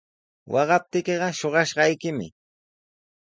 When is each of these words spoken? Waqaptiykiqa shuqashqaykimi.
Waqaptiykiqa 0.51 1.27
shuqashqaykimi. 1.39 2.27